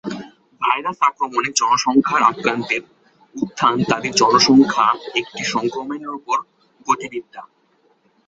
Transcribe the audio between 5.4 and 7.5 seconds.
সংক্রমণের উপর গতিবিদ্যা।